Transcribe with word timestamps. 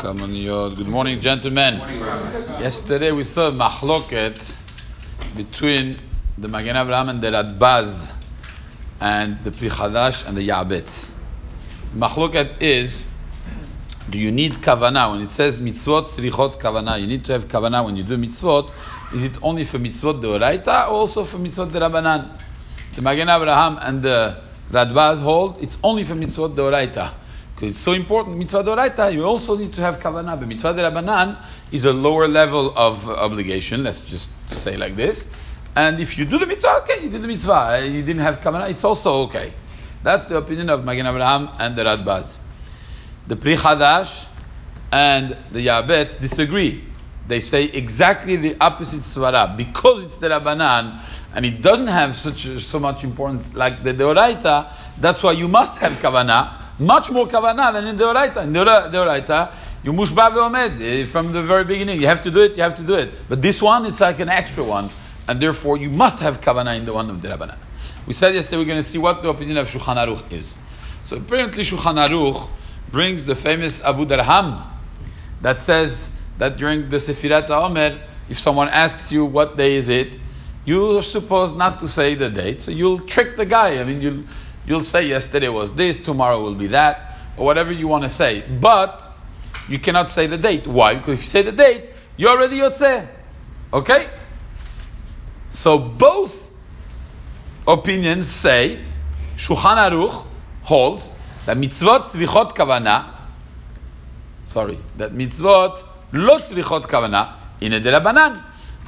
Good 0.00 0.88
morning, 0.88 1.20
gentlemen. 1.20 1.74
Yesterday 2.58 3.12
we 3.12 3.22
saw 3.22 3.48
a 3.48 3.52
machloket 3.52 4.56
between 5.36 5.98
the 6.38 6.48
Magen 6.48 6.74
Avraham 6.74 7.10
and 7.10 7.20
the 7.20 7.30
Radbaz 7.30 8.10
and 8.98 9.44
the 9.44 9.50
Pri 9.50 9.68
Chadash 9.68 10.26
and 10.26 10.38
the 10.38 10.48
Yabetz. 10.48 11.10
Machloket 11.94 12.62
is, 12.62 13.04
do 14.08 14.18
you 14.18 14.32
need 14.32 14.54
kavana 14.54 15.12
when 15.12 15.20
it 15.20 15.28
says 15.28 15.60
mitzvot 15.60 16.06
tzrichot 16.08 16.58
kavana? 16.58 16.98
You 16.98 17.06
need 17.06 17.26
to 17.26 17.32
have 17.32 17.46
kavana 17.46 17.84
when 17.84 17.94
you 17.96 18.02
do 18.02 18.16
mitzvot. 18.16 18.72
Is 19.14 19.24
it 19.24 19.32
only 19.42 19.66
for 19.66 19.78
mitzvot 19.78 20.22
deoraita 20.22 20.88
or 20.88 20.92
also 20.92 21.24
for 21.24 21.36
mitzvot 21.36 21.72
derabanan? 21.72 22.40
The 22.94 23.02
Magen 23.02 23.28
Avraham 23.28 23.78
and 23.82 24.02
the 24.02 24.40
Radbaz 24.70 25.20
hold 25.20 25.62
it's 25.62 25.76
only 25.84 26.04
for 26.04 26.14
mitzvot 26.14 26.54
deoraita. 26.54 27.12
Because 27.60 27.76
it's 27.76 27.84
so 27.84 27.92
important, 27.92 28.38
mitzvah 28.38 28.64
doraita, 28.64 29.12
you 29.12 29.22
also 29.22 29.54
need 29.54 29.74
to 29.74 29.82
have 29.82 30.00
kavanah. 30.00 30.40
But 30.40 30.48
mitzvah 30.48 30.72
derabanan 30.72 31.36
is 31.70 31.84
a 31.84 31.92
lower 31.92 32.26
level 32.26 32.72
of 32.74 33.06
obligation, 33.06 33.84
let's 33.84 34.00
just 34.00 34.30
say 34.46 34.78
like 34.78 34.96
this. 34.96 35.26
And 35.76 36.00
if 36.00 36.16
you 36.16 36.24
do 36.24 36.38
the 36.38 36.46
mitzvah, 36.46 36.78
okay, 36.78 37.02
you 37.02 37.10
did 37.10 37.20
the 37.20 37.28
mitzvah, 37.28 37.82
you 37.84 38.02
didn't 38.02 38.22
have 38.22 38.40
kavanah, 38.40 38.70
it's 38.70 38.82
also 38.82 39.24
okay. 39.24 39.52
That's 40.02 40.24
the 40.24 40.38
opinion 40.38 40.70
of 40.70 40.86
Magen 40.86 41.04
Avraham 41.04 41.54
and 41.58 41.76
the 41.76 41.84
Radbaz. 41.84 42.38
The 43.26 43.36
Pri 43.36 43.56
Chadash 43.56 44.24
and 44.90 45.36
the 45.52 45.66
Yabetz 45.66 46.18
disagree. 46.18 46.82
They 47.28 47.40
say 47.40 47.64
exactly 47.64 48.36
the 48.36 48.56
opposite 48.58 49.02
svara. 49.02 49.54
Because 49.54 50.04
it's 50.04 50.16
the 50.16 50.30
Rabbanan 50.30 51.04
and 51.34 51.44
it 51.44 51.60
doesn't 51.60 51.88
have 51.88 52.14
such 52.14 52.46
so 52.60 52.78
much 52.78 53.04
importance 53.04 53.54
like 53.54 53.84
the 53.84 53.92
Deoraita, 53.92 54.72
that's 54.98 55.22
why 55.22 55.32
you 55.32 55.46
must 55.46 55.76
have 55.76 55.92
kavanah 55.98 56.59
much 56.80 57.10
more 57.10 57.26
kavanah 57.26 57.72
than 57.72 57.86
in 57.86 57.96
the 57.96 58.04
Oraita. 58.04 58.44
In 58.44 58.52
the 58.52 58.60
Oraita, 58.60 59.52
you 59.82 59.92
mushba 59.92 60.32
ve'omed 60.32 60.80
eh, 60.80 61.04
from 61.04 61.32
the 61.32 61.42
very 61.42 61.64
beginning. 61.64 62.00
You 62.00 62.06
have 62.06 62.22
to 62.22 62.30
do 62.30 62.40
it, 62.40 62.56
you 62.56 62.62
have 62.62 62.74
to 62.76 62.82
do 62.82 62.94
it. 62.94 63.12
But 63.28 63.42
this 63.42 63.62
one, 63.62 63.86
it's 63.86 64.00
like 64.00 64.20
an 64.20 64.28
extra 64.28 64.64
one. 64.64 64.90
And 65.28 65.40
therefore, 65.40 65.78
you 65.78 65.90
must 65.90 66.18
have 66.20 66.40
kavanah 66.40 66.76
in 66.76 66.86
the 66.86 66.92
one 66.92 67.08
of 67.10 67.22
the 67.22 67.28
Rabbanan. 67.28 67.58
We 68.06 68.14
said 68.14 68.34
yesterday 68.34 68.56
we're 68.56 68.64
going 68.64 68.82
to 68.82 68.88
see 68.88 68.98
what 68.98 69.22
the 69.22 69.28
opinion 69.28 69.58
of 69.58 69.68
Shulchan 69.68 69.96
Aruch 69.96 70.32
is. 70.32 70.56
So 71.06 71.16
apparently 71.16 71.62
Shulchan 71.62 72.08
Aruch 72.08 72.48
brings 72.90 73.24
the 73.24 73.34
famous 73.34 73.82
Abudarham 73.82 74.66
that 75.42 75.60
says 75.60 76.10
that 76.38 76.56
during 76.56 76.90
the 76.90 76.96
Sefirat 76.96 77.50
Omer, 77.50 78.00
if 78.28 78.38
someone 78.38 78.68
asks 78.68 79.12
you 79.12 79.24
what 79.24 79.56
day 79.56 79.74
is 79.74 79.88
it, 79.88 80.18
you're 80.64 81.02
supposed 81.02 81.56
not 81.56 81.80
to 81.80 81.88
say 81.88 82.14
the 82.14 82.30
date. 82.30 82.62
So 82.62 82.70
you'll 82.70 83.00
trick 83.00 83.36
the 83.36 83.46
guy. 83.46 83.80
I 83.80 83.84
mean, 83.84 84.00
you'll 84.00 84.24
You'll 84.66 84.84
say 84.84 85.06
yesterday 85.06 85.48
was 85.48 85.74
this, 85.74 85.98
tomorrow 85.98 86.42
will 86.42 86.54
be 86.54 86.68
that, 86.68 87.16
or 87.36 87.46
whatever 87.46 87.72
you 87.72 87.88
want 87.88 88.04
to 88.04 88.10
say. 88.10 88.42
But 88.42 89.08
you 89.68 89.78
cannot 89.78 90.08
say 90.08 90.26
the 90.26 90.38
date. 90.38 90.66
Why? 90.66 90.94
Because 90.94 91.14
if 91.14 91.20
you 91.20 91.26
say 91.26 91.42
the 91.42 91.52
date, 91.52 91.90
you're 92.16 92.30
already 92.30 92.58
yotzeh. 92.58 93.06
Okay? 93.72 94.08
So 95.50 95.78
both 95.78 96.50
opinions 97.66 98.28
say 98.28 98.82
Shulchan 99.36 99.90
Aruch 99.90 100.26
holds 100.62 101.10
that 101.46 101.56
mitzvot 101.56 102.02
tzrichot 102.02 102.50
kavana. 102.52 103.14
Sorry, 104.44 104.78
that 104.98 105.12
mitzvot 105.12 105.82
lo 106.12 106.38
tzrichot 106.38 106.82
kavana 106.82 107.34
in 107.60 107.72
a 107.72 107.80
derabanan 107.80 108.42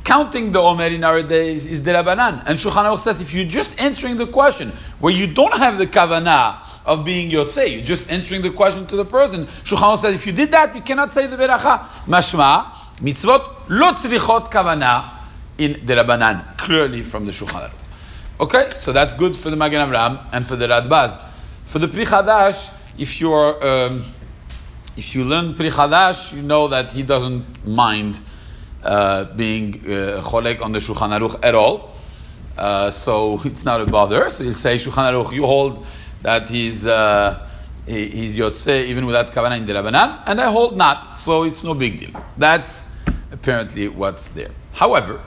counting 0.04 0.52
the 0.52 0.60
Omer 0.60 0.86
in 0.86 1.04
our 1.04 1.22
days 1.22 1.66
is 1.66 1.82
the 1.82 1.92
Rabbanan. 1.92 2.44
And 2.46 2.58
Shulchan 2.58 2.84
Aruch 2.84 3.00
says 3.00 3.20
if 3.20 3.32
you're 3.34 3.44
just 3.44 3.70
answering 3.80 4.16
the 4.16 4.26
question 4.26 4.72
where 4.98 5.12
you 5.12 5.26
don't 5.26 5.54
have 5.54 5.78
the 5.78 5.86
kavanah 5.86 6.68
of 6.84 7.04
being 7.04 7.30
Yotzei, 7.30 7.72
you're 7.72 7.84
just 7.84 8.10
answering 8.10 8.42
the 8.42 8.50
question 8.50 8.86
to 8.86 8.96
the 8.96 9.04
person, 9.04 9.46
Shulchan 9.64 9.94
Aruch 9.94 9.98
says 9.98 10.14
if 10.14 10.26
you 10.26 10.32
did 10.32 10.52
that, 10.52 10.74
you 10.74 10.82
cannot 10.82 11.12
say 11.12 11.26
the 11.26 11.36
Beracha. 11.36 11.86
Mashma, 12.06 12.72
mitzvot 12.98 13.68
lo 13.68 13.92
tzrichot 13.92 14.50
kavanah 14.50 15.18
in 15.58 15.84
the 15.86 15.94
Rabbanan, 15.94 16.58
clearly 16.58 17.02
from 17.02 17.26
the 17.26 17.32
Shulchan 17.32 17.70
Aruch. 17.70 17.82
Okay, 18.40 18.70
so 18.74 18.92
that's 18.92 19.12
good 19.12 19.36
for 19.36 19.50
the 19.50 19.56
Magen 19.56 19.80
Avraham 19.80 20.26
and 20.32 20.44
for 20.44 20.56
the 20.56 20.66
Radbaz. 20.66 21.20
For 21.66 21.78
the 21.78 21.86
Pri 21.86 22.04
Chadash, 22.04 22.72
if 22.98 23.20
you're 23.20 23.64
um, 23.64 24.04
if 24.96 25.14
you 25.14 25.24
learn 25.24 25.54
Pri 25.54 25.70
Chadash, 25.70 26.34
you 26.34 26.42
know 26.42 26.66
that 26.68 26.90
he 26.90 27.02
doesn't 27.04 27.64
mind 27.64 28.20
uh, 28.82 29.24
being 29.24 29.74
uh, 29.74 30.22
cholek 30.24 30.62
on 30.62 30.72
the 30.72 30.78
Shulchan 30.78 31.18
Aruch 31.18 31.38
at 31.42 31.54
all. 31.54 31.94
Uh, 32.56 32.90
so 32.90 33.40
it's 33.44 33.64
not 33.64 33.80
a 33.80 33.86
bother. 33.86 34.30
So 34.30 34.44
you 34.44 34.52
say 34.52 34.76
Shulchan 34.76 35.12
Aruch, 35.12 35.32
you 35.32 35.46
hold 35.46 35.86
that 36.22 36.48
he's 36.48 36.86
uh, 36.86 37.46
he, 37.86 38.08
he's 38.08 38.36
yotze 38.36 38.86
even 38.86 39.06
without 39.06 39.32
kavanah 39.32 39.58
in 39.58 39.66
the 39.66 39.72
Rabbanan, 39.72 40.22
and 40.26 40.40
I 40.40 40.50
hold 40.50 40.76
not. 40.76 41.18
So 41.18 41.44
it's 41.44 41.64
no 41.64 41.74
big 41.74 41.98
deal. 41.98 42.10
That's 42.36 42.84
apparently 43.30 43.88
what's 43.88 44.28
there. 44.28 44.50
However, 44.72 45.20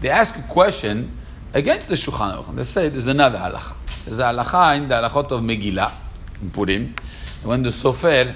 they 0.00 0.10
ask 0.10 0.36
a 0.36 0.42
question 0.42 1.18
against 1.54 1.88
the 1.88 1.94
Shulchan 1.94 2.36
Aruch. 2.36 2.54
They 2.54 2.64
say 2.64 2.88
there's 2.88 3.06
another 3.06 3.38
halacha. 3.38 3.74
There's 4.04 4.18
a 4.18 4.24
halacha 4.24 4.76
in 4.76 4.88
the 4.88 4.94
halachot 4.96 5.30
of 5.30 5.40
Megillah 5.42 5.92
in 6.40 6.50
Purim, 6.50 6.94
when 7.42 7.62
the 7.62 7.70
Sofer, 7.70 8.34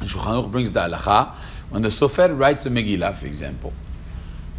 Shulchan 0.00 0.44
Aruch 0.44 0.50
brings 0.50 0.72
the 0.72 0.80
halacha 0.80 1.34
when 1.72 1.80
the 1.80 1.88
Sofer 1.88 2.38
writes 2.38 2.66
a 2.66 2.70
Megillah, 2.70 3.14
for 3.14 3.24
example, 3.26 3.72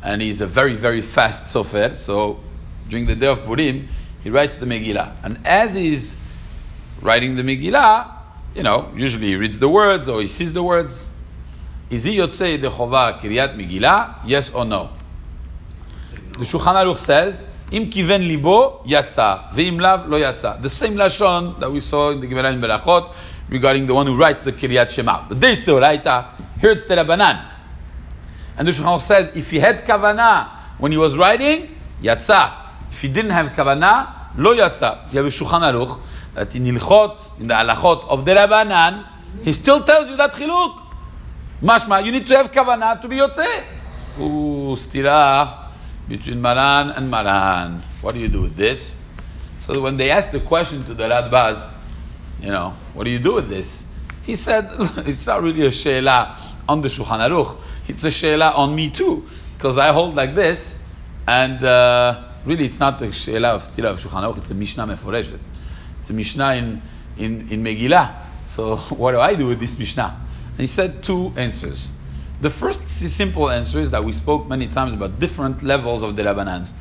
and 0.02 0.20
he's 0.20 0.42
a 0.42 0.48
very, 0.48 0.74
very 0.74 1.02
fast 1.02 1.44
Sofer, 1.44 1.96
so 1.96 2.40
during 2.90 3.06
the 3.06 3.16
day 3.16 3.28
of 3.28 3.44
Purim, 3.46 3.88
he 4.24 4.32
writes 4.32 4.58
the 4.58 4.66
Megillah. 4.66 5.14
And 5.24 5.40
as 5.46 5.76
he's 5.76 6.16
writing 7.02 7.36
the 7.36 7.44
Megillah, 7.44 8.10
you 8.56 8.64
know, 8.64 8.92
usually 8.96 9.28
he 9.28 9.36
reads 9.36 9.60
the 9.60 9.70
words 9.70 10.10
or 10.10 10.22
he 10.22 10.28
sees 10.28 10.54
the 10.54 10.64
words. 10.64 11.08
Is 11.92 12.04
he 12.04 12.18
Yotzei 12.18 12.60
the 12.60 12.70
Chova 12.70 13.20
Kiryat 13.20 13.56
Megillah? 13.56 14.22
Yes 14.26 14.50
or 14.50 14.66
no? 14.66 14.90
The 16.32 16.46
Shulchan 16.46 16.74
Aruch 16.74 16.98
says, 16.98 17.44
Im 17.72 17.92
kiven 17.92 18.28
libo 18.28 18.82
yatsa, 18.86 19.52
ve'im 19.52 19.80
lav 19.80 20.10
lo 20.10 20.20
yatsa. 20.20 20.60
The 20.60 20.70
same 20.70 20.96
lashon 20.96 21.60
that 21.60 21.72
we 21.72 21.80
saw 21.80 22.10
in 22.10 22.22
the 22.22 22.28
Gemara 22.28 22.52
in 22.54 22.60
Berachot 22.60 23.14
regarding 23.50 23.86
the 23.86 23.94
one 23.94 24.08
who 24.08 24.18
writes 24.18 24.42
the 24.42 24.52
Kiryat 24.52 24.90
Shema. 24.90 25.28
But 25.28 25.40
there 25.40 25.52
it's 25.52 25.66
the 25.66 25.74
Oraita, 25.74 26.26
here 26.64 26.72
it's 26.72 26.86
the 26.86 26.96
Rabbanan. 26.96 27.46
And 28.56 28.66
the 28.66 28.72
Shulchan 28.72 29.02
says, 29.02 29.36
if 29.36 29.52
he 29.52 29.60
had 29.60 29.84
Kavanah 29.84 30.48
when 30.78 30.94
he 30.94 30.98
was 30.98 31.18
writing, 31.18 31.76
Yatsa. 32.02 32.56
If 32.90 33.02
he 33.02 33.10
didn't 33.10 33.32
have 33.32 33.48
Kavanah, 33.48 34.38
Lo 34.38 34.56
Yatsa. 34.56 35.12
You 35.12 35.18
have 35.18 35.26
a 35.26 35.30
Shulchan 35.30 35.60
Aruch, 35.60 36.00
that 36.36 36.56
in 36.56 36.64
Ilchot, 36.64 37.42
in 37.42 37.48
the 37.48 37.54
Alachot 37.54 38.08
of 38.08 38.24
the 38.24 38.32
Rabbanan, 38.32 39.06
he 39.42 39.52
still 39.52 39.84
tells 39.84 40.10
you 40.10 40.16
that 40.16 40.32
Chiluk. 40.32 40.82
Mashma, 41.62 42.06
you 42.06 42.14
need 42.14 42.28
to 42.28 42.38
have 42.38 42.50
Kavanah 42.50 43.02
to 43.02 43.10
be 43.10 43.18
Yotze. 43.18 43.64
Ooh, 44.20 44.78
stira 44.78 45.68
between 46.08 46.42
Maran 46.42 46.92
and 46.92 47.12
Maran. 47.12 47.84
What 48.00 48.16
do 48.16 48.22
you 48.22 48.30
do 48.30 48.40
with 48.40 48.56
this? 48.56 48.96
So 49.60 49.82
when 49.82 49.98
they 49.98 50.12
asked 50.12 50.32
the 50.32 50.40
question 50.40 50.86
to 50.86 50.94
the 50.94 51.10
Radbaz, 51.10 51.70
you 52.40 52.52
know, 52.52 52.74
what 52.94 53.04
do 53.04 53.12
you 53.12 53.20
do 53.20 53.34
with 53.34 53.50
this? 53.50 53.84
He 54.22 54.38
said, 54.38 54.70
it's 55.06 55.28
not 55.28 55.44
really 55.44 55.66
a 55.66 55.72
she'ela 55.72 56.38
on 56.68 56.82
the 56.82 56.88
Shulchan 56.88 57.20
Aruch. 57.28 57.58
It's 57.88 58.04
a 58.04 58.12
she'ela 58.12 58.52
on 58.52 58.76
me 58.76 58.90
too, 58.90 59.28
because 59.58 59.78
I 59.78 59.92
hold 59.92 60.16
like 60.16 60.36
this, 60.36 60.76
and 61.28 61.64
uh, 61.64 62.24
really 62.46 62.66
it's 62.66 62.80
not 62.80 63.02
a 63.02 63.12
she'ela 63.12 63.50
of 63.50 63.64
stira 63.64 63.92
of 63.92 64.02
Shulchan 64.02 64.24
Aruch, 64.24 64.40
it's 64.40 64.52
a 64.52 64.56
Mishnah 64.56 64.88
Meforeshet. 64.88 65.40
It's 66.00 66.10
a 66.10 66.14
Mishnah 66.14 66.56
in, 66.56 66.82
in, 67.18 67.50
in 67.50 67.64
Megillah. 67.64 68.16
So 68.46 68.78
what 68.90 69.12
do 69.12 69.20
I 69.20 69.36
do 69.36 69.48
with 69.48 69.60
this 69.60 69.78
Mishnah? 69.78 70.20
And 70.50 70.60
he 70.60 70.68
said 70.68 71.04
two 71.04 71.34
answers. 71.36 71.92
The 72.42 72.50
first 72.50 72.90
simple 72.90 73.50
answer 73.50 73.80
is 73.80 73.92
that 73.92 74.04
we 74.04 74.12
spoke 74.12 74.50
many 74.50 74.68
times 74.68 74.94
about 74.94 75.20
different 75.20 75.64
levels 75.64 76.04
of 76.04 76.16
the 76.16 76.24
Rabbanans. 76.24 76.74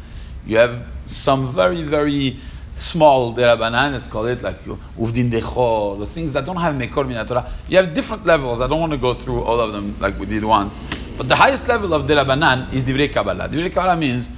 You 0.45 0.57
have 0.57 0.87
some 1.07 1.53
very, 1.53 1.83
very 1.83 2.39
small 2.75 3.35
derabanan, 3.35 3.93
let's 3.93 4.09
call 4.09 4.27
it 4.27 4.43
like 4.43 4.63
uvdin 4.65 5.31
decho, 5.31 5.99
the 5.99 6.07
things 6.07 6.33
that 6.33 6.45
don't 6.45 6.57
have 6.57 6.75
mekor 6.75 7.07
min 7.07 7.25
Torah. 7.27 7.51
You 7.69 7.79
have 7.79 7.95
different 7.95 8.27
levels. 8.27 8.61
I 8.61 8.67
don't 8.67 8.81
want 8.81 8.93
to 8.93 8.99
go 8.99 9.15
through 9.15 9.43
all 9.43 9.61
of 9.61 9.73
them 9.73 9.97
like 10.01 10.19
we 10.19 10.27
did 10.27 10.45
once. 10.45 10.81
But 11.17 11.29
the 11.29 11.37
highest 11.37 11.69
level 11.69 11.93
of 11.95 12.05
derabanan 12.07 12.73
is 12.73 12.83
divrei 12.83 13.13
kabbalah. 13.13 13.49
Divrei 13.49 13.73
kabbalah 13.73 13.97
means 13.97 14.31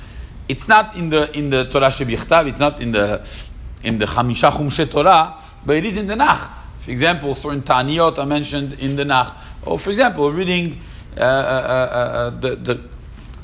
it's 0.48 0.68
not 0.68 0.96
in 0.96 1.10
the 1.10 1.36
in 1.36 1.50
the 1.50 1.64
Torah 1.66 1.88
shebichtav, 1.88 2.48
it's 2.48 2.58
not 2.58 2.80
in 2.80 2.92
the 2.92 3.26
in 3.82 3.98
the 3.98 4.06
chamisha 4.06 4.50
chumshe 4.50 4.90
Torah, 4.90 5.40
but 5.64 5.76
it 5.76 5.86
is 5.86 5.96
in 5.96 6.06
the 6.06 6.16
Nach. 6.16 6.50
For 6.80 6.90
example, 6.90 7.34
certain 7.34 7.62
Taniyot 7.62 8.18
are 8.18 8.26
mentioned 8.26 8.74
in 8.80 8.96
the 8.96 9.04
Nach. 9.04 9.34
Or 9.62 9.78
for 9.78 9.90
example, 9.90 10.30
reading 10.30 10.80
uh, 11.16 11.20
uh, 11.20 11.24
uh, 11.24 11.24
uh 11.24 12.30
the, 12.30 12.56
the 12.56 12.80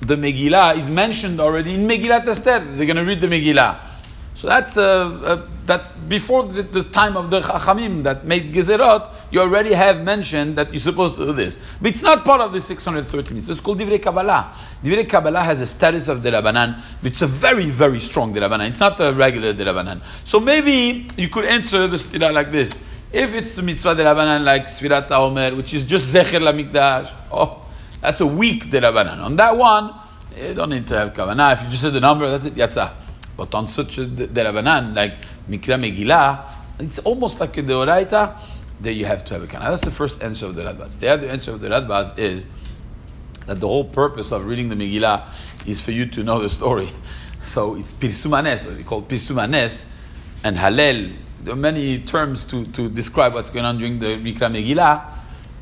the 0.03 0.17
Megillah 0.17 0.77
is 0.77 0.89
mentioned 0.89 1.41
already 1.41 1.75
in 1.75 1.87
Megillat 1.87 2.27
Esther. 2.27 2.59
They're 2.59 2.87
going 2.87 2.97
to 2.97 3.05
read 3.05 3.21
the 3.21 3.29
Megillah. 3.29 3.90
So 4.41 4.47
that's 4.47 4.79
uh, 4.79 5.21
uh, 5.23 5.47
that's 5.67 5.93
before 5.93 6.45
the, 6.45 6.63
the, 6.63 6.83
time 6.83 7.19
of 7.19 7.31
the 7.31 7.43
Chachamim 7.43 8.05
that 8.05 8.25
made 8.25 8.55
Gezerot. 8.55 9.13
You 9.31 9.41
already 9.41 9.75
have 9.75 10.03
mentioned 10.03 10.57
that 10.57 10.73
you're 10.73 10.81
supposed 10.81 11.17
to 11.17 11.27
do 11.27 11.33
this, 11.35 11.59
but 11.83 11.91
it's 11.91 12.01
not 12.01 12.25
part 12.25 12.41
of 12.41 12.55
the 12.55 12.61
630 12.63 13.35
minutes. 13.35 13.51
It's 13.51 13.61
called 13.61 13.81
Divrei 13.81 14.01
Kabbalah. 14.03 14.57
Divrei 14.83 15.07
Kabbalah 15.07 15.43
has 15.43 15.61
a 15.61 15.67
status 15.67 16.09
of 16.09 16.23
the 16.23 16.31
Rabbanan, 16.31 16.81
it's 17.03 17.21
a 17.21 17.27
very 17.27 17.67
very 17.67 18.01
strong 18.01 18.33
Rabbanan. 18.33 18.71
It's 18.71 18.81
not 18.81 18.99
a 19.01 19.13
regular 19.13 19.53
Rabbanan. 19.53 20.01
So 20.25 20.41
maybe 20.41 21.07
you 21.19 21.29
could 21.29 21.45
answer 21.45 21.87
the 21.87 21.99
stira 21.99 22.33
like 22.33 22.51
this: 22.51 22.73
If 23.13 23.35
it's 23.35 23.57
the 23.57 23.63
mitzvah 23.63 23.95
de 23.95 24.05
Rabbanan 24.05 24.45
like 24.45 24.69
Sfirat 24.69 25.09
HaOmer, 25.09 25.55
which 25.55 25.75
is 25.75 25.83
just 25.83 26.07
Zecher 26.07 26.41
LaMikdash, 26.41 27.15
oh, 27.31 27.63
that's 28.01 28.21
a 28.21 28.27
weak 28.27 28.71
de 28.71 28.81
Rabbanan. 28.81 29.23
On 29.23 29.37
that 29.37 29.59
one, 29.59 29.95
you 30.35 30.55
don't 30.55 30.71
need 30.71 30.87
to 30.87 30.97
have 30.97 31.13
Kavanah. 31.13 31.59
If 31.59 31.65
you 31.65 31.69
just 31.73 31.83
said 31.83 31.93
the 31.93 32.01
number, 32.01 32.31
that's 32.31 32.47
it, 32.47 32.55
Yatza. 32.55 32.95
But 33.41 33.55
on 33.55 33.69
such 33.69 33.97
a 33.97 34.05
de 34.05 34.27
Rabbanan, 34.27 34.95
like 34.95 35.15
Mikra 35.49 35.81
Megillah, 35.81 36.45
it's 36.79 36.99
almost 36.99 37.41
like 37.41 37.57
a 37.57 37.63
Deoraita, 37.63 38.37
there 38.81 38.93
you 38.93 39.07
have 39.07 39.25
to 39.25 39.33
have 39.33 39.43
a 39.43 39.47
Kana. 39.47 39.71
That's 39.71 39.81
the 39.81 39.91
first 39.91 40.23
answer 40.23 40.45
of 40.45 40.57
the 40.57 40.63
Radbaz. 40.63 40.99
The 40.99 41.09
other 41.09 41.27
answer 41.27 41.53
of 41.53 41.63
the 41.63 41.71
Radbaz 41.71 42.19
is 42.19 42.47
that 43.47 43.59
the 43.59 43.67
whole 43.67 43.85
purpose 43.85 44.31
of 44.33 44.45
reading 44.45 44.69
the 44.69 44.75
Megillah 44.75 45.25
is 45.67 45.81
for 45.81 45.91
you 45.91 46.05
to 46.05 46.23
know 46.23 46.41
the 46.41 46.51
story. 46.51 46.91
So 47.43 47.77
it's 47.77 47.95
Pirsumanes, 47.95 48.67
what 48.67 48.77
we 48.77 48.85
call 48.85 49.03
Pirsumanes, 49.03 49.87
and 50.45 50.59
Halel. 50.59 51.17
There 51.43 51.55
are 51.55 51.57
many 51.57 52.01
terms 52.01 52.45
to, 52.45 52.67
to 52.73 52.91
describe 52.91 53.33
what's 53.33 53.49
going 53.49 53.65
on 53.65 53.79
during 53.79 53.99
the 53.99 54.19
Mikra 54.19 54.53
Megillah. 54.53 55.03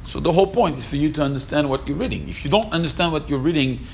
So 0.04 0.18
the 0.18 0.32
whole 0.32 0.48
point 0.48 0.78
is 0.78 0.84
for 0.84 0.96
you 0.96 1.12
to 1.12 1.22
understand 1.22 1.70
what 1.70 1.86
you're 1.86 1.96
reading. 1.96 2.28
If 2.28 2.44
you 2.44 2.50
don't 2.50 2.72
understand 2.72 3.12
what 3.12 3.30
you're 3.30 3.38
reading, 3.38 3.86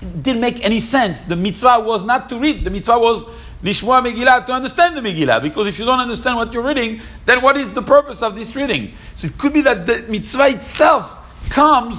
it 0.00 0.22
didn't 0.22 0.40
make 0.40 0.64
any 0.64 0.80
sense. 0.80 1.24
The 1.24 1.36
mitzvah 1.36 1.80
was 1.80 2.02
not 2.02 2.28
to 2.28 2.38
read. 2.38 2.64
The 2.64 2.70
mitzvah 2.70 2.98
was 2.98 3.24
Lishmoa 3.62 4.04
Megillah 4.04 4.46
to 4.46 4.52
understand 4.52 4.96
the 4.96 5.00
Megillah. 5.00 5.42
Because 5.42 5.66
if 5.66 5.78
you 5.78 5.84
don't 5.84 5.98
understand 5.98 6.36
what 6.36 6.52
you're 6.52 6.62
reading, 6.62 7.00
then 7.26 7.42
what 7.42 7.56
is 7.56 7.72
the 7.72 7.82
purpose 7.82 8.22
of 8.22 8.36
this 8.36 8.54
reading? 8.54 8.92
So 9.16 9.26
it 9.26 9.38
could 9.38 9.52
be 9.52 9.62
that 9.62 9.86
the 9.86 10.04
mitzvah 10.08 10.48
itself 10.48 11.18
comes 11.50 11.96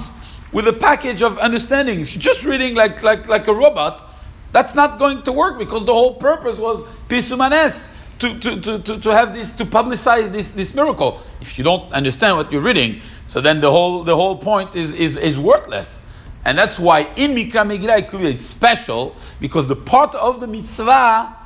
with 0.52 0.66
a 0.66 0.72
package 0.72 1.22
of 1.22 1.38
understanding. 1.38 2.00
If 2.00 2.14
you're 2.14 2.22
just 2.22 2.44
reading 2.44 2.74
like, 2.74 3.02
like, 3.02 3.28
like 3.28 3.46
a 3.48 3.54
robot, 3.54 4.06
that's 4.52 4.74
not 4.74 4.98
going 4.98 5.22
to 5.24 5.32
work 5.32 5.58
because 5.58 5.84
the 5.84 5.92
whole 5.92 6.14
purpose 6.14 6.58
was 6.58 6.86
Pirsumanes. 7.08 7.88
To, 8.20 8.38
to, 8.38 8.60
to, 8.60 8.78
to, 8.80 9.00
to 9.00 9.14
have 9.14 9.34
this 9.34 9.50
to 9.52 9.64
publicize 9.64 10.30
this, 10.30 10.50
this 10.50 10.74
miracle. 10.74 11.22
If 11.40 11.56
you 11.56 11.64
don't 11.64 11.90
understand 11.90 12.36
what 12.36 12.52
you're 12.52 12.60
reading, 12.60 13.00
so 13.28 13.40
then 13.40 13.62
the 13.62 13.70
whole 13.70 14.04
the 14.04 14.14
whole 14.14 14.36
point 14.36 14.76
is, 14.76 14.92
is, 14.92 15.16
is 15.16 15.38
worthless. 15.38 15.99
And 16.44 16.56
that's 16.56 16.78
why 16.78 17.00
in 17.16 17.32
Mikra 17.32 17.66
Megillah 17.66 18.24
it's 18.24 18.46
special 18.46 19.14
because 19.40 19.66
the 19.66 19.76
part 19.76 20.14
of 20.14 20.40
the 20.40 20.46
mitzvah 20.46 21.36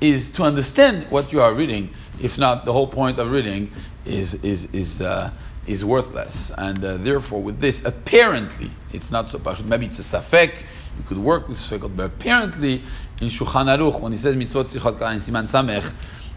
is 0.00 0.30
to 0.30 0.44
understand 0.44 1.10
what 1.10 1.32
you 1.32 1.42
are 1.42 1.52
reading. 1.52 1.90
If 2.20 2.38
not, 2.38 2.64
the 2.64 2.72
whole 2.72 2.86
point 2.86 3.18
of 3.18 3.30
reading 3.30 3.70
is 4.04 4.34
is 4.36 4.66
is 4.72 5.02
uh, 5.02 5.30
is 5.66 5.84
worthless. 5.84 6.50
And 6.56 6.84
uh, 6.84 6.96
therefore, 6.96 7.42
with 7.42 7.60
this, 7.60 7.84
apparently, 7.84 8.70
it's 8.92 9.10
not 9.10 9.28
so 9.28 9.38
pashut. 9.38 9.66
Maybe 9.66 9.86
it's 9.86 9.98
a 9.98 10.02
safek. 10.02 10.64
You 10.96 11.04
could 11.06 11.18
work 11.18 11.48
with 11.48 11.58
safek, 11.58 11.94
but 11.94 12.04
apparently, 12.04 12.82
in 13.20 13.28
Shulchan 13.28 13.66
Aruch, 13.66 14.00
when 14.00 14.12
he 14.12 14.18
says 14.18 14.34
mitzvot 14.34 14.72
tzrichot 14.72 15.12
in 15.12 15.20
siman 15.20 15.44
samech, 15.44 15.92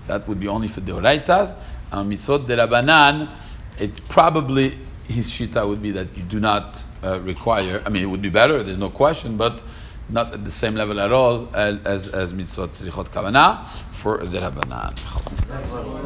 that 0.07 0.27
would 0.27 0.39
be 0.39 0.47
only 0.47 0.67
for 0.67 0.81
deoraitas. 0.81 1.55
Um, 1.91 2.11
mitzvot 2.11 2.45
derabanan, 2.45 3.29
it 3.79 4.07
probably 4.09 4.77
his 5.11 5.27
shita 5.27 5.67
would 5.67 5.81
be 5.81 5.91
that 5.91 6.15
you 6.17 6.23
do 6.23 6.39
not 6.39 6.83
uh, 7.03 7.19
require. 7.21 7.81
I 7.85 7.89
mean, 7.89 8.03
it 8.03 8.07
would 8.07 8.21
be 8.21 8.29
better. 8.29 8.63
There's 8.63 8.77
no 8.77 8.89
question, 8.89 9.37
but 9.37 9.63
not 10.09 10.33
at 10.33 10.43
the 10.43 10.51
same 10.51 10.75
level 10.75 10.99
at 10.99 11.11
all 11.11 11.49
as 11.55 11.79
as, 11.85 12.07
as 12.07 12.33
mitzvot 12.33 12.69
tzrichot 12.69 13.09
kavanah 13.09 13.65
for 13.91 14.19
derabanan. 14.19 16.01